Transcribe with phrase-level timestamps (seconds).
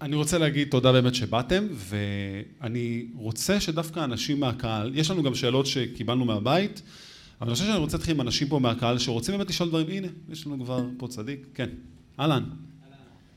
[0.00, 5.66] אני רוצה להגיד תודה באמת שבאתם, ואני רוצה שדווקא אנשים מהקהל, יש לנו גם שאלות
[5.66, 6.82] שקיבלנו מהבית,
[7.40, 10.08] אבל אני חושב שאני רוצה להתחיל עם אנשים פה מהקהל שרוצים באמת לשאול דברים, הנה,
[10.28, 11.68] יש לנו כבר פה צדיק, כן,
[12.20, 12.44] אהלן.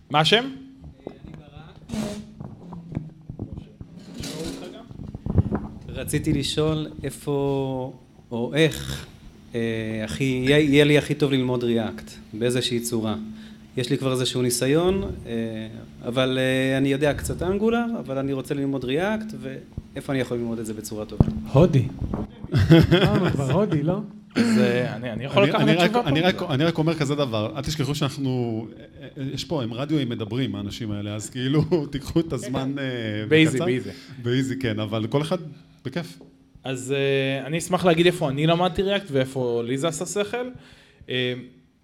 [0.09, 0.49] מה השם?
[5.87, 7.93] רציתי לשאול איפה
[8.31, 9.05] או איך
[9.55, 13.15] אה, הכי, יהיה, יהיה לי הכי טוב ללמוד ריאקט, באיזושהי צורה.
[13.77, 15.31] יש לי כבר איזשהו ניסיון, אה,
[16.07, 20.59] אבל אה, אני יודע קצת אנגולר, אבל אני רוצה ללמוד ריאקט, ואיפה אני יכול ללמוד
[20.59, 21.25] את זה בצורה טובה?
[21.53, 21.87] הודי.
[23.31, 23.99] כבר הודי, לא?
[24.35, 25.61] אז אה, אני אני יכול אני- לקחת
[26.07, 26.43] אני פה?
[26.45, 28.67] רק- אני רק אומר כזה דבר, אל תשכחו שאנחנו,
[29.33, 32.83] יש פה, הם רדיו, הם מדברים, האנשים האלה, אז כאילו, תיקחו את הזמן אה,
[33.27, 33.65] באיזי, בקצר.
[33.65, 33.89] באיזי.
[34.23, 35.37] באיזי, כן, אבל כל אחד,
[35.85, 36.19] בכיף.
[36.63, 40.47] אז אה, אני אשמח להגיד איפה אני למדתי ריאקט ואיפה לי זה עשה שכל.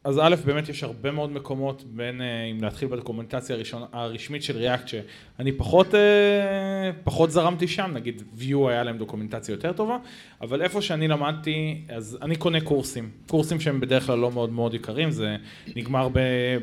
[0.04, 4.58] אז א', באמת יש הרבה מאוד מקומות בין אה, אם להתחיל בדוקומנטציה הראשונה, הרשמית של
[4.58, 9.98] ריאקט, שאני פחות, אה, פחות זרמתי שם, נגיד View היה להם דוקומנטציה יותר טובה,
[10.42, 14.74] אבל איפה שאני למדתי, אז אני קונה קורסים, קורסים שהם בדרך כלל לא מאוד מאוד
[14.74, 15.36] יקרים, זה
[15.76, 16.08] נגמר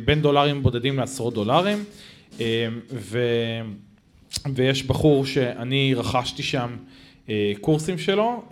[0.05, 1.85] בין דולרים בודדים לעשרות דולרים,
[2.41, 3.19] אה, ו...
[4.55, 6.77] ויש בחור שאני רכשתי שם
[7.61, 8.43] קורסים שלו,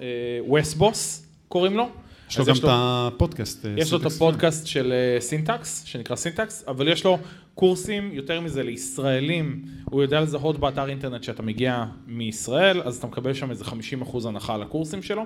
[0.52, 1.88] Wes Bos קוראים לו.
[2.30, 3.66] יש לו גם את הפודקאסט.
[3.66, 4.06] אה, יש לו את.
[4.06, 7.18] הפודקאסט של אה, Syntax, שנקרא Syntax, אבל יש לו
[7.54, 9.64] קורסים, יותר מזה, לישראלים.
[9.84, 14.54] הוא יודע לזהות באתר אינטרנט שאתה מגיע מישראל, אז אתה מקבל שם איזה 50% הנחה
[14.54, 15.22] על הקורסים שלו,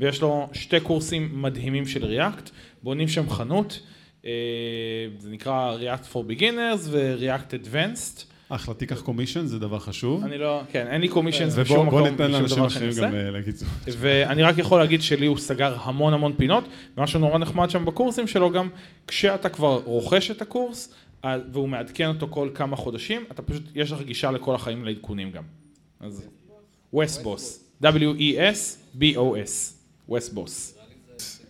[0.00, 2.50] ויש לו שתי קורסים מדהימים של React,
[2.82, 3.80] בונים שם חנות,
[4.24, 4.30] אה,
[5.18, 8.24] זה נקרא React for Beginners ו- React Advanced.
[8.52, 10.24] אחלה, תיקח commission, זה דבר חשוב.
[10.24, 11.08] אני לא, כן, אין לי
[11.52, 12.92] ובוא בשום בוא מקום, ניתן בשום לאנשים אחרים.
[13.08, 13.68] גם אה, להגיד זאת.
[13.98, 16.64] ואני רק יכול להגיד שלי הוא סגר המון המון פינות,
[16.96, 18.68] ומשהו נורא נחמד שם בקורסים שלו גם,
[19.06, 23.92] כשאתה כבר רוכש את הקורס, אז- והוא מעדכן אותו כל כמה חודשים, אתה פשוט, יש
[23.92, 25.42] לך גישה לכל החיים לעדכונים גם.
[26.00, 26.22] אז
[26.92, 29.74] ווסט בוס, W-E-S-B-O-S,
[30.08, 30.74] ווסט בוס.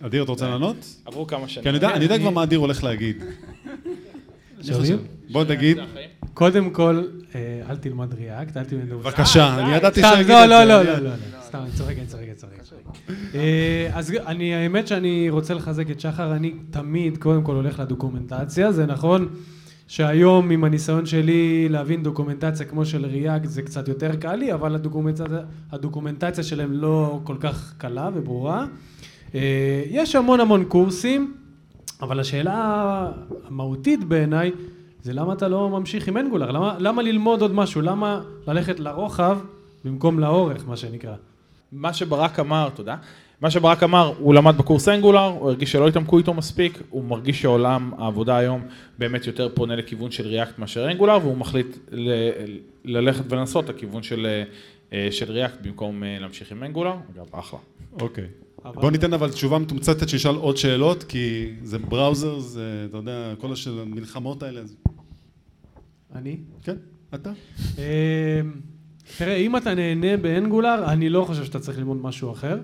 [0.02, 0.76] אדיר, אתה רוצה לענות?
[1.04, 1.62] עברו כמה שנים.
[1.62, 3.22] כי אני יודע- כבר מה אדיר הולך להגיד.
[5.32, 5.78] בוא תגיד,
[6.34, 7.02] קודם כל,
[7.34, 8.90] אה, אל תלמד ריאקט, אל תלמד...
[8.90, 10.64] בבקשה, אני ידעתי שיגיד לא, את לא, זה.
[10.64, 13.14] לא, לא, לא, לא, סתם, אני צוחק, אני צוחק, אני צוחק.
[13.34, 18.72] אה, אז אני, האמת שאני רוצה לחזק את שחר, אני תמיד קודם כל הולך לדוקומנטציה,
[18.72, 19.28] זה נכון
[19.88, 24.74] שהיום עם הניסיון שלי להבין דוקומנטציה כמו של ריאקט זה קצת יותר קל לי, אבל
[24.74, 25.26] הדוקומנטציה,
[25.72, 28.66] הדוקומנטציה שלהם לא כל כך קלה וברורה.
[29.34, 31.34] אה, יש המון המון קורסים,
[32.02, 33.10] אבל השאלה
[33.48, 34.50] המהותית בעיניי
[35.02, 36.50] זה למה אתה לא ממשיך עם אנגולר?
[36.50, 37.80] למה, למה ללמוד עוד משהו?
[37.80, 39.38] למה ללכת לרוחב
[39.84, 41.14] במקום לאורך, מה שנקרא?
[41.72, 42.96] מה שברק אמר, תודה,
[43.40, 47.42] מה שברק אמר, הוא למד בקורס אנגולר, הוא הרגיש שלא התעמקו איתו מספיק, הוא מרגיש
[47.42, 48.60] שעולם העבודה היום
[48.98, 52.32] באמת יותר פונה לכיוון של ריאקט מאשר אנגולר, והוא מחליט ל-
[52.84, 54.42] ללכת ולנסות את הכיוון של,
[54.92, 57.58] אה, של ריאקט במקום אה, להמשיך עם אנגולר, אגב, אחלה.
[58.00, 58.24] אוקיי.
[58.64, 63.32] אבל- בוא ניתן אבל תשובה מתומצתת שישאל עוד שאלות, כי זה בראוזר, זה, אתה יודע,
[63.40, 64.60] כל המלחמות האלה.
[66.14, 66.36] אני?
[66.62, 66.76] כן,
[67.14, 67.32] אתה?
[67.78, 68.40] אה,
[69.18, 72.60] תראה, אם אתה נהנה באנגולר, אני לא חושב שאתה צריך ללמוד משהו אחר.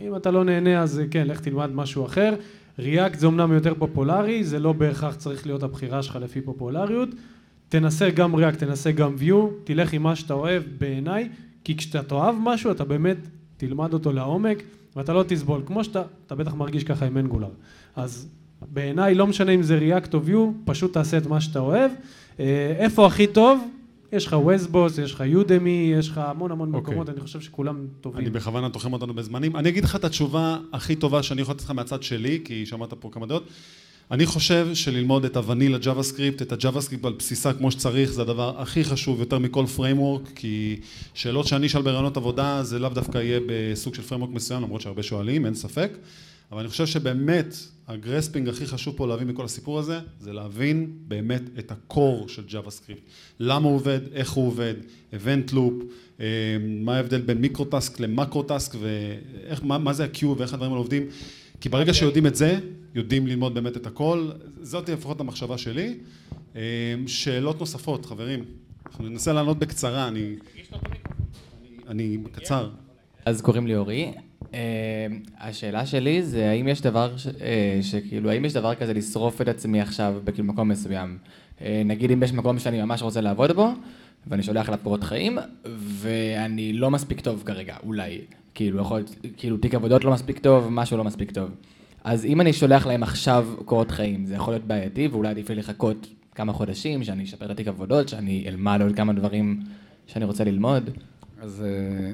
[0.00, 2.34] אם אתה לא נהנה, אז אה, כן, לך תלמד משהו אחר.
[2.78, 7.08] ריאקט זה אמנם יותר פופולרי, זה לא בהכרח צריך להיות הבחירה שלך לפי פופולריות.
[7.68, 11.28] תנסה גם ריאקט, תנסה גם ויו, תלך עם מה שאתה אוהב בעיניי,
[11.64, 13.16] כי כשאתה תאהב משהו, אתה באמת
[13.56, 14.62] תלמד אותו לעומק,
[14.96, 15.62] ואתה לא תסבול.
[15.66, 17.50] כמו שאתה, אתה בטח מרגיש ככה עם Angular.
[17.96, 18.28] אז
[18.72, 21.90] בעיניי, לא משנה אם זה React או Vue, פשוט תעשה את מה שאתה אוהב.
[22.40, 23.68] אה, איפה הכי טוב?
[24.12, 26.82] יש לך Wes Bos, יש לך Udemy, יש לך המון המון אוקיי.
[26.82, 28.20] מקומות, אני חושב שכולם טובים.
[28.20, 29.56] אני בכוונה תוחם אותנו בזמנים.
[29.56, 32.94] אני אגיד לך את התשובה הכי טובה שאני יכול לתת לך מהצד שלי, כי שמעת
[32.94, 33.46] פה כמה דעות.
[34.10, 38.22] אני חושב שללמוד את ה- vanilla JavaScript, את ה- JavaScript על בסיסה כמו שצריך, זה
[38.22, 40.80] הדבר הכי חשוב יותר מכל framework, כי
[41.14, 45.02] שאלות שאני אשאל בראיונות עבודה, זה לאו דווקא יהיה בסוג של framework מסוים, למרות שהרבה
[45.02, 45.90] שואלים, אין ספק.
[46.52, 47.54] אבל אני חושב שבאמת
[47.88, 52.28] ה- grasping הכי חשוב פה להבין מכל הסיפור הזה, זה להבין באמת את ה- core
[52.28, 53.02] של JavaScript.
[53.40, 54.74] למה הוא עובד, איך הוא עובד,
[55.12, 55.84] event loop,
[56.20, 56.26] אה,
[56.60, 61.06] מה ההבדל בין microtask ל- macrotask, ומה מה זה ה- queue ואיך הדברים האלה עובדים.
[61.60, 62.58] כי ברגע שיודעים את זה,
[62.94, 64.30] יודעים ללמוד באמת את הכל.
[64.62, 65.98] זאת לפחות המחשבה שלי.
[66.56, 66.60] אה,
[67.06, 68.44] שאלות נוספות, חברים.
[68.86, 70.36] אנחנו ננסה לענות בקצרה, אני...
[71.88, 72.70] אני קצר.
[73.24, 74.12] אז קוראים לי אורי.
[74.50, 74.56] Uh,
[75.40, 77.26] השאלה שלי זה האם יש דבר, ש...
[77.26, 77.30] uh,
[77.82, 81.18] שכאילו, האם יש דבר כזה לשרוף את עצמי עכשיו בכאילו מקום מסוים?
[81.58, 83.68] Uh, נגיד אם יש מקום שאני ממש רוצה לעבוד בו,
[84.26, 85.38] ואני שולח אליו קורות חיים,
[85.78, 88.20] ואני לא מספיק טוב כרגע, אולי.
[88.54, 91.50] כאילו, יכול להיות, כאילו, תיק עבודות לא מספיק טוב, משהו לא מספיק טוב.
[92.04, 95.56] אז אם אני שולח להם עכשיו קורות חיים, זה יכול להיות בעייתי, ואולי עדיף לי
[95.56, 99.60] לחכות כמה חודשים, שאני אשפר את התיק עבודות, שאני אלמד עוד כמה דברים
[100.06, 100.90] שאני רוצה ללמוד?
[101.40, 102.12] אז אה,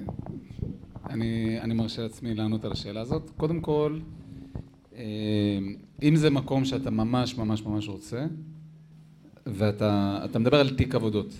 [1.11, 3.31] אני, אני מרשה לעצמי לענות על השאלה הזאת.
[3.37, 3.99] קודם כל,
[4.97, 5.59] אה,
[6.03, 8.27] אם זה מקום שאתה ממש ממש ממש רוצה,
[9.47, 11.35] ואתה אתה מדבר על תיק עבודות,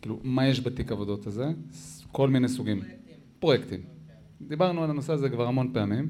[0.00, 1.50] כאילו, מה יש בתיק עבודות הזה?
[2.12, 2.80] כל מיני סוגים.
[3.38, 3.80] פרויקטים.
[4.48, 6.08] דיברנו על הנושא הזה כבר המון פעמים.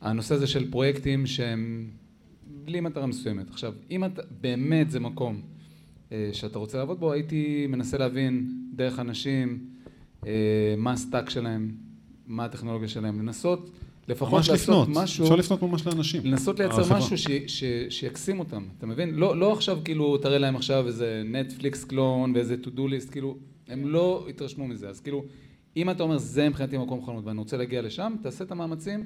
[0.00, 1.90] הנושא הזה של פרויקטים שהם
[2.64, 3.50] בלי מטרה מסוימת.
[3.50, 5.40] עכשיו, אם אתה, באמת זה מקום
[6.12, 9.58] אה, שאתה רוצה לעבוד בו, הייתי מנסה להבין דרך אנשים
[10.26, 11.74] אה, מה ה- stack שלהם,
[12.26, 13.70] מה הטכנולוגיה שלהם, לנסות
[14.08, 16.22] לפחות לעשות לפנות, משהו, אפשר לפנות ממש לאנשים.
[16.24, 16.98] לנסות אה, לייצר החברה.
[16.98, 19.14] משהו ש, ש, שיקסים אותם, אתה מבין?
[19.14, 23.36] לא, לא עכשיו כאילו תראה להם עכשיו איזה Netflix clone ואיזה to do list, כאילו,
[23.68, 25.24] הם לא יתרשמו מזה, אז כאילו,
[25.76, 29.04] אם אתה אומר זה מבחינתי מקום חלומות ואני רוצה להגיע לשם, תעשה את המאמצים.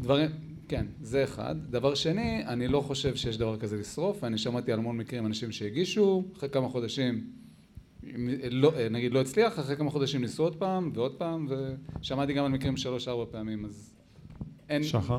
[0.00, 0.30] דברים,
[0.68, 1.56] כן, זה אחד.
[1.70, 5.52] דבר שני, אני לא חושב שיש דבר כזה לשרוף, ואני שמעתי על המון מקרים אנשים
[5.52, 7.24] שהגישו, אחרי כמה חודשים,
[8.50, 11.48] לא, נגיד לא הצליח, אחרי כמה חודשים ניסו עוד פעם ועוד פעם,
[12.00, 13.94] ושמעתי גם על מקרים שלוש-ארבע פעמים, אז
[14.68, 14.82] אין...
[14.82, 15.18] שחר?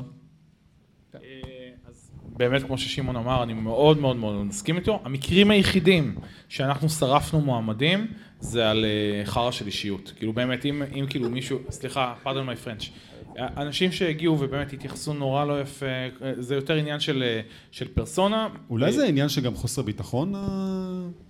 [1.14, 1.20] אה,
[1.88, 5.00] אז באמת, כמו ששמעון אמר, אני מאוד מאוד מאוד מסכים איתו.
[5.04, 6.14] המקרים היחידים
[6.48, 8.06] שאנחנו שרפנו מועמדים,
[8.40, 10.12] זה על אה, חרא של אישיות.
[10.16, 12.90] כאילו באמת, אם, אם כאילו מישהו, סליחה, pardon my French,
[13.38, 17.40] אנשים שהגיעו ובאמת התייחסו נורא לא יפה, אה, זה יותר עניין של, אה,
[17.70, 18.48] של פרסונה.
[18.70, 20.34] אולי זה עניין שגם חוסר ביטחון,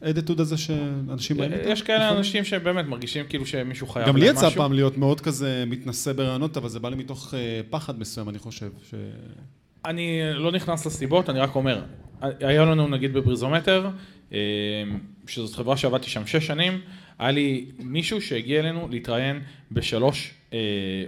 [0.02, 1.68] האדיטוד הזה שאנשים באים איתו?
[1.68, 2.10] יש כאלה?
[2.10, 4.46] אנשים שבאמת מרגישים כאילו שמישהו חייב גם להם לי משהו.
[4.46, 8.28] יצא פעם להיות מאוד כזה מתנשא ברעיונות, אבל זה בא לי מתוך אה, פחד מסוים,
[8.28, 8.70] אני חושב.
[8.90, 8.94] ש...
[9.84, 11.82] אני לא נכנס לסיבות, אני רק אומר,
[12.20, 13.90] היה לנו נגיד ב- BreezoMeter,
[14.32, 14.38] אה,
[15.26, 16.80] שזאת חברה שעבדתי שם שש שנים,
[17.20, 19.40] היה לי מישהו שהגיע אלינו להתראיין
[19.72, 20.34] בשלוש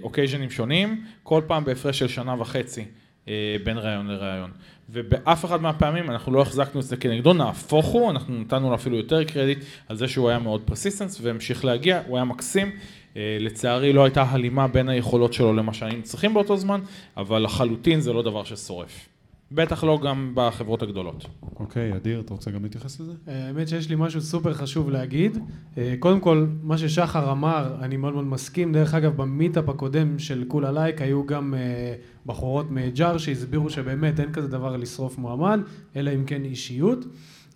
[0.02, 2.84] occasion ים שונים, כל פעם בהפרש של שנה וחצי
[3.28, 4.50] אה, בין ראיון לראיון.
[4.90, 8.96] ובאף אחד מהפעמים אנחנו לא החזקנו את זה כנגדו, נהפוך הוא, אנחנו נתנו לו אפילו
[8.96, 12.70] יותר קרדיט על זה שהוא היה מאוד persistent והמשיך להגיע, הוא היה מקסים.
[13.16, 16.80] אה, לצערי לא הייתה הלימה בין היכולות שלו למה שהיינו צריכים באותו זמן,
[17.16, 19.08] אבל לחלוטין זה לא דבר ששורף.
[19.54, 21.26] בטח לא גם בחברות הגדולות.
[21.60, 23.12] אוקיי, אדיר, אתה רוצה גם להתייחס לזה?
[23.26, 25.38] האמת שיש לי משהו סופר חשוב להגיד.
[25.78, 28.72] אה, קודם כל, מה ששחר אמר, אני מאוד מאוד מסכים.
[28.72, 31.94] דרך אגב, ב- meetup הקודם של כולה לייק היו גם אה,
[32.26, 35.60] בחורות מ- HR שהסבירו שבאמת אין כזה דבר לשרוף מועמד,
[35.96, 37.04] אלא אם כן אישיות.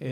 [0.02, 0.08] אה,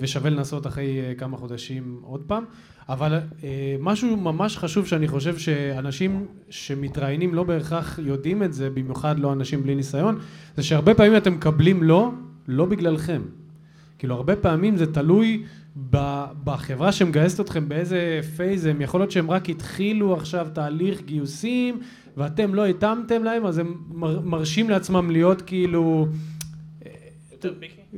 [0.00, 2.44] ושווה לנסות אחרי אה, כמה חודשים עוד פעם.
[2.88, 9.18] אבל אה, משהו ממש חשוב שאני חושב שאנשים שמתראיינים לא בהכרח יודעים את זה, במיוחד
[9.18, 10.18] לא אנשים בלי ניסיון,
[10.56, 12.10] זה שהרבה פעמים אתם מקבלים לא,
[12.48, 13.22] לא בגללכם.
[13.98, 15.42] כאילו הרבה פעמים זה תלוי
[16.44, 21.80] בחברה שמגייסת אתכם באיזה פייז הם, יכול להיות שהם רק התחילו עכשיו תהליך גיוסים
[22.16, 26.06] ואתם לא התאמתם להם, אז הם מר, מרשים לעצמם להיות כאילו...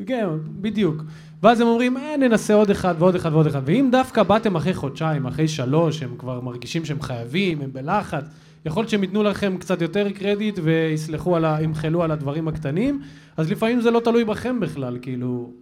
[0.06, 0.26] כן,
[0.60, 1.02] בדיוק.
[1.42, 3.62] ואז הם אומרים, אה, ננסה עוד אחד ועוד אחד ועוד אחד.
[3.64, 8.24] ואם דווקא באתם אחרי חודשיים, אחרי שלוש, הם כבר מרגישים שהם חייבים, הם בלחץ,
[8.66, 11.58] יכול להיות שהם ייתנו לכם קצת יותר קרדיט ויסלחו על ה...
[11.62, 13.02] ימחלו על הדברים הקטנים,
[13.36, 15.52] אז לפעמים זה לא תלוי בכם בכלל, כאילו,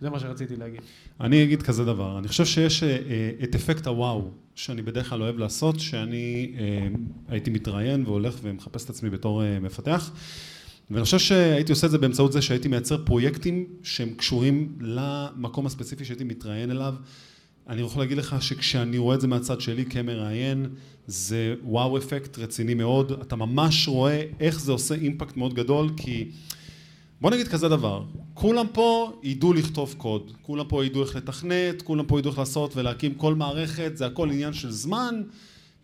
[0.00, 0.80] זה מה שרציתי להגיד.
[1.20, 5.22] אני אגיד כזה דבר, אני חושב שיש אה, אה, את אפקט הוואו, שאני בדרך כלל
[5.22, 6.88] אוהב לעשות, שאני אה,
[7.28, 10.10] הייתי מתראיין והולך ומחפש את עצמי בתור אה, מפתח.
[10.90, 16.04] ואני חושב שהייתי עושה את זה באמצעות זה שהייתי מייצר פרויקטים שהם קשורים למקום הספציפי
[16.04, 16.94] שהייתי מתראיין אליו.
[17.68, 20.66] אני יכול להגיד לך שכשאני רואה את זה מהצד שלי כמראיין,
[21.06, 23.12] זה וואו אפקט רציני מאוד.
[23.12, 26.30] אתה ממש רואה איך זה עושה אימפקט מאוד גדול, כי
[27.20, 32.06] בוא נגיד כזה דבר, כולם פה ידעו לכתוב קוד, כולם פה ידעו איך לתכנת, כולם
[32.06, 35.22] פה ידעו איך לעשות ולהקים כל מערכת, זה הכל עניין של זמן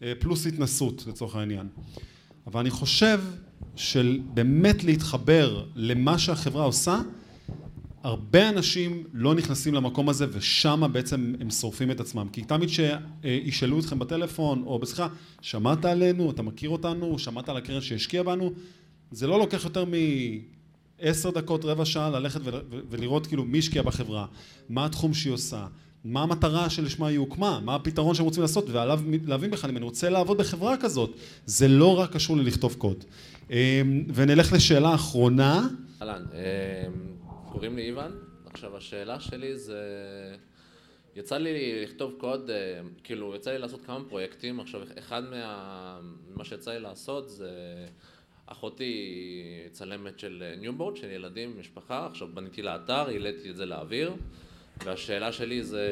[0.03, 1.69] אה, פלוס התנסות לצורך העניין.
[2.47, 3.21] אבל אני חושב
[3.77, 7.01] של באמת להתחבר למה שהחברה עושה,
[8.03, 12.27] הרבה אנשים לא נכנסים למקום הזה ושמה בעצם הם שורפים את עצמם.
[12.33, 15.09] כי תמיד שישאלו אתכם בטלפון או בשיחה,
[15.41, 18.53] שמעת עלינו, אתה מכיר אותנו, שמעת על הקרן שהשקיע בנו,
[19.11, 19.85] זה לא לוקח יותר
[21.01, 24.27] מעשר דקות, רבע שעה ללכת ול- ולראות כאילו מי השקיע בחברה,
[24.69, 25.67] מה התחום שהיא עושה,
[26.05, 29.85] מה המטרה שלשמה היא הוקמה, מה הפתרון שהם רוצים לעשות, ועליו להבין בכלל אם אני
[29.85, 31.17] רוצה לעבוד בחברה כזאת,
[31.47, 33.05] זה לא רק קשור ללכתוב קוד.
[33.51, 35.69] אמ, ונלך לשאלה אחרונה.
[36.03, 36.87] אהלן, אה,
[37.53, 38.13] קוראים לי איוון.
[38.47, 39.83] עכשיו השאלה שלי זה...
[41.17, 46.01] יצא לי לכתוב קוד, אה, כאילו יצא לי לעשות כמה פרויקטים, עכשיו אחד מה...
[46.35, 47.51] מה שיצא לי לעשות זה
[48.47, 49.23] אחותי
[49.73, 54.13] צלמת של newborn, של ילדים, משפחה, עכשיו בניתי לאתר, העליתי את זה לאוויר
[54.85, 55.89] והשאלה שלי זה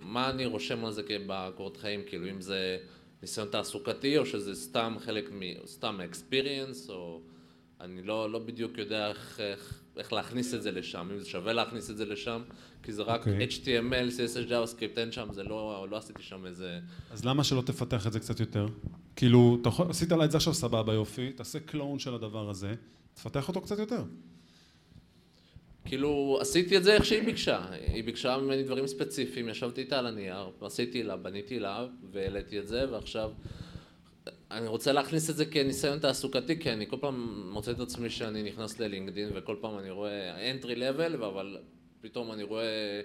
[0.00, 2.78] מה אני רושם על זה בקורות חיים, כאילו אם זה
[3.22, 5.66] ניסיון תעסוקתי או שזה סתם חלק מ...
[5.66, 7.20] סתם אקספיריאנס או
[7.80, 11.52] אני לא, לא בדיוק יודע איך, איך, איך להכניס את זה לשם, אם זה שווה
[11.52, 12.42] להכניס את זה לשם,
[12.82, 13.46] כי זה רק אוקיי.
[13.46, 16.78] HTML, CSS, JavaScript, אין שם, זה לא, לא עשיתי שם איזה...
[17.10, 18.66] אז למה שלא תפתח את זה קצת יותר?
[19.16, 22.74] כאילו, אתה עשית לה את זה עכשיו סבבה יופי, תעשה קלון של הדבר הזה,
[23.14, 24.02] תפתח אותו קצת יותר.
[25.88, 27.60] כאילו, עשיתי את זה איך שהיא ביקשה.
[27.86, 32.68] היא ביקשה ממני דברים ספציפיים, ישבתי איתה על הנייר, עשיתי לה, בניתי לה, והעליתי את
[32.68, 33.30] זה, ועכשיו...
[34.50, 38.42] אני רוצה להכניס את זה כניסיון תעסוקתי, כי אני כל פעם מוצא את עצמי שאני
[38.42, 41.58] נכנס ללינקדין, וכל פעם אני רואה entry level, אבל
[42.00, 43.00] פתאום אני רואה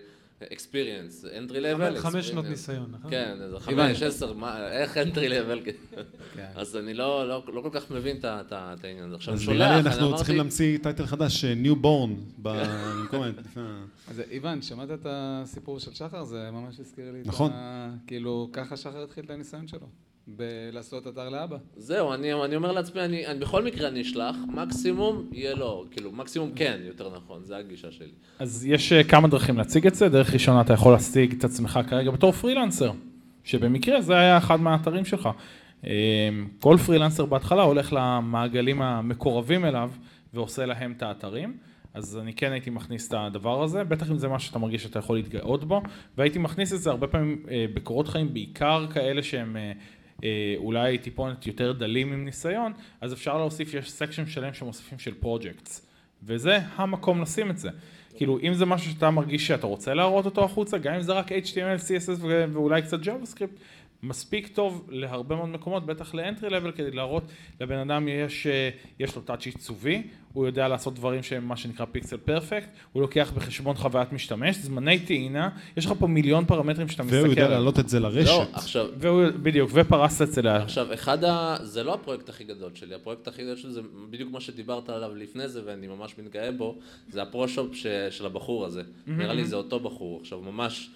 [0.52, 2.46] experience, entry level, חמש שנות.
[2.46, 3.12] ניסיון, נכון?
[3.12, 3.60] כן, איזה.
[3.60, 5.70] חמש, עשר, מה- איך entry level?
[6.56, 9.16] אז אני לא לא- לא כל כך מבין את העניין הזה.
[9.16, 13.22] עכשיו, אז שולח, אני אנחנו אמרתי- צריכים להמציא טייטל חדש, ניו בורן, במקום...
[13.22, 16.24] ה- לפני ה- אז איוון, שמעת את הסיפור של שחר?
[16.24, 17.52] זה ממש הזכיר לי את נכון.
[17.54, 17.90] ה...
[18.08, 19.88] כאילו, ככה שחר התחיל את הניסיון שלו.
[20.28, 21.58] בלעשות אתר לאבא.
[21.78, 26.12] זהו, אני, אני אומר לעצמי, אני, אני בכל מקרה אני אשלח, מקסימום יהיה לא, כאילו,
[26.12, 28.12] מקסימום כן, יותר נכון, זה הגישה שלי.
[28.40, 30.10] אז יש אה, כמה דרכים להציג את זה.
[30.10, 32.92] דרך ראשונה, אתה יכול להציג את עצמך כרגע בתור פרילנסר,
[33.44, 35.30] שבמקרה זה היה אחד מהאתרים שלך.
[35.86, 39.92] אה, כל פרילנסר בהתחלה הולך למעגלים המקורבים אליו
[40.34, 41.58] ועושה להם את האתרים.
[41.94, 45.00] אז אני כן הייתי מכניס את הדבר הזה, בטח אם זה משהו שאתה מרגיש שאתה
[45.00, 45.82] יכול להתגאות בו,
[46.18, 49.58] והייתי מכניס את זה הרבה פעמים אה, בקורות חיים, בעיקר כאלה שהם
[50.58, 55.88] אולי טיפונת יותר דלים עם ניסיון, אז אפשר להוסיף, יש section שלם שמוסיפים של פרויקטס.
[56.24, 57.70] וזה המקום לשים את זה.
[58.16, 61.32] כאילו, אם זה משהו שאתה מרגיש שאתה רוצה להראות אותו החוצה, גם אם זה רק
[61.32, 63.60] HTML, CSS ואולי קצת JavaScript,
[64.04, 67.24] מספיק טוב להרבה מאוד מקומות, בטח ל- entry level, כדי להראות
[67.62, 68.70] לבן אדם יש, אה,
[69.00, 73.32] יש לו touch עיצובי, הוא יודע לעשות דברים שהם מה שנקרא pixel perfect, הוא לוקח
[73.36, 77.50] בחשבון חוויית משתמש, זמני טעינה, יש לך פה מיליון פרמטרים שאתה מסתכל והוא יודע.
[77.50, 78.48] להעלות את זה לא, לרשת.
[78.54, 80.48] עכשיו, והוא, בדיוק, ופרסת את זה ל...
[80.48, 81.58] עכשיו, אחד ה...
[81.62, 85.16] זה לא הפרויקט הכי גדול שלי, הפרויקט הכי גדול שלי זה בדיוק מה שדיברת עליו
[85.16, 86.78] לפני זה, ואני ממש מתגאה בו,
[87.10, 87.88] זה ה- pro shop ש...
[88.10, 88.82] של הבחור הזה.
[89.08, 90.20] נראה לי זה אותו בחור.
[90.22, 90.90] עכשיו, ממש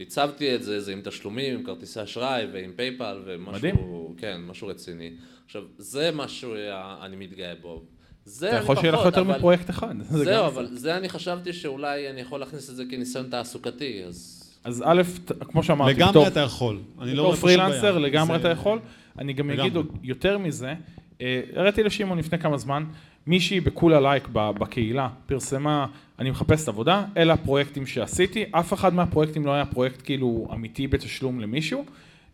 [0.00, 3.52] הצבתי את זה, זה עם תשלומים, עם כרטיסי אשראי ועם PayPal ומשהו...
[3.52, 3.74] מדהים.
[4.16, 5.10] כן, משהו רציני.
[5.46, 6.54] עכשיו, זה משהו
[7.02, 7.82] אני מתגאה בו.
[8.24, 9.94] זה אתה אני יכול שיהיה לך פחות, יותר אבל- מפרויקט אחד.
[10.10, 10.46] זה זהו, זה.
[10.46, 14.36] אבל זה אני חשבתי שאולי אני יכול להכניס את זה כניסיון תעסוקתי, אז...
[14.64, 15.02] אז א',
[15.40, 16.78] כמו שאמרתי, לגמרי בתור- אתה יכול.
[17.00, 17.58] אני לא רואה פה שום בעיה.
[17.68, 18.78] פרילנסר לגמרי זה- אתה יכול.
[19.18, 19.68] אני גם לגמרי.
[19.68, 20.74] אגיד יותר מזה,
[21.20, 22.84] אה, הראיתי לשמעון לפני כמה זמן,
[23.26, 25.86] מישהי בכולה לייק בקהילה פרסמה,
[26.18, 31.40] אני מחפשת עבודה, אלה הפרויקטים שעשיתי, אף אחד מהפרויקטים לא היה פרויקט כאילו אמיתי בתשלום
[31.40, 31.84] למישהו.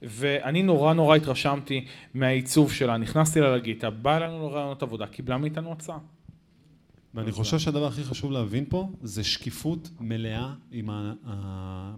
[0.03, 5.73] ואני נורא נורא התרשמתי מהעיצוב שלה, נכנסתי לה לגיטה, באה אלינו לרעיונות עבודה, קיבלה מאיתנו
[5.73, 5.99] הצעה.
[7.17, 10.89] ואני חושב שהדבר הכי חשוב להבין פה זה שקיפות מלאה עם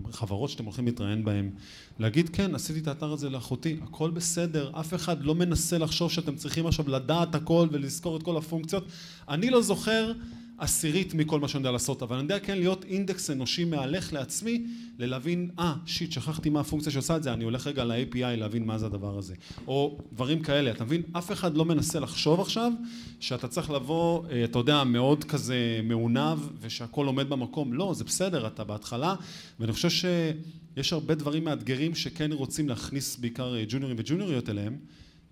[0.08, 1.50] החברות שאתם הולכים להתראיין בהן.
[1.98, 6.36] להגיד כן, עשיתי את האתר הזה לאחותי, הכל בסדר, אף אחד לא מנסה לחשוב שאתם
[6.36, 8.84] צריכים עכשיו לדעת הכל ולזכור את כל הפונקציות.
[9.28, 10.12] אני לא זוכר
[10.58, 14.66] עשירית מכל מה שאני יודע לעשות, אבל אני יודע כן להיות אינדקס אנושי מהלך לעצמי,
[14.98, 18.78] ללהבין, אה, שיט, שכחתי מה הפונקציה שעושה את זה, אני הולך רגע ל-API להבין מה
[18.78, 19.34] זה הדבר הזה.
[19.66, 21.02] או דברים כאלה, אתה מבין?
[21.12, 22.72] אף אחד לא מנסה לחשוב עכשיו
[23.20, 27.72] שאתה צריך לבוא, אה, אתה יודע, מאוד כזה מעונב ושהכול עומד במקום.
[27.72, 29.14] לא, זה בסדר, אתה בהתחלה,
[29.60, 34.76] ואני חושב שיש הרבה דברים מאתגרים שכן רוצים להכניס בעיקר אה, ג'וניורים וג'וניוריות אליהם.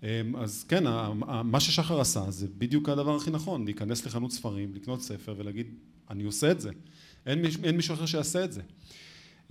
[0.03, 0.83] אה, אז כן,
[1.43, 5.67] מה ששחר עשה זה בדיוק הדבר הכי נכון, להיכנס לחנות ספרים, לקנות ספר ולהגיד,
[6.09, 6.69] אני עושה את זה.
[7.25, 8.61] אין, מיש, אין מישהו אחר שיעשה את זה.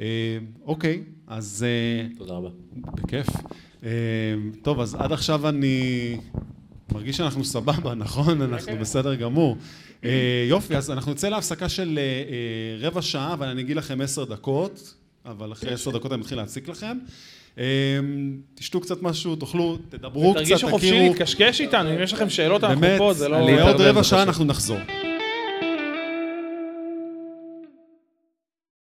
[0.01, 2.49] אה, אוקיי, אז אה, תודה רבה.
[2.77, 3.27] בכיף.
[3.85, 3.91] אה,
[4.63, 6.19] טוב, אז עד עכשיו אני
[6.93, 8.43] מרגיש שאנחנו סבבה, נכון?
[8.43, 9.57] אנחנו בסדר גמור.
[10.05, 14.25] אה, יופי, אז אנחנו נצא להפסקה של אה, רבע שעה, אבל אני אגיד לכם עשר
[14.25, 16.99] דקות, אבל אחרי עשר דקות אני מתחיל להציק לכם.
[17.59, 17.65] אה,
[18.55, 21.09] תשתו קצת משהו, תאכלו, תדברו קצת, תרגישו חופשי תכירו.
[21.09, 23.37] להתקשקש איתנו, אם יש לכם שאלות אנחנו באמת, פה, זה לא...
[23.37, 24.23] בעוד להתערבב רבע שעה.
[24.23, 24.79] אנחנו נחזור.